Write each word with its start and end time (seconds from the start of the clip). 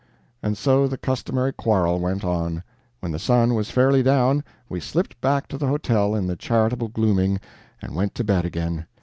And 0.41 0.57
so 0.57 0.87
the 0.87 0.97
customary 0.97 1.53
quarrel 1.53 1.99
went 1.99 2.23
on. 2.25 2.63
When 3.01 3.11
the 3.11 3.19
sun 3.19 3.53
was 3.53 3.69
fairly 3.69 4.01
down, 4.01 4.43
we 4.67 4.79
slipped 4.79 5.21
back 5.21 5.47
to 5.49 5.59
the 5.59 5.67
hotel 5.67 6.15
in 6.15 6.25
the 6.25 6.35
charitable 6.35 6.87
gloaming, 6.87 7.39
and 7.83 7.93
went 7.93 8.15
to 8.15 8.23
bed 8.23 8.43
again. 8.43 8.87